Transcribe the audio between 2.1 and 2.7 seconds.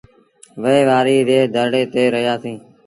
رهيآ سيٚݩ۔